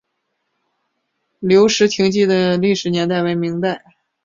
[1.39, 3.85] 留石亭记的历史年代为明代。